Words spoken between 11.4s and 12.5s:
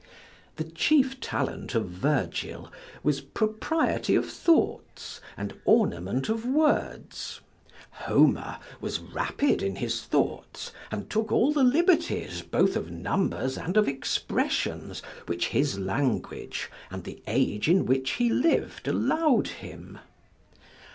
the liberties,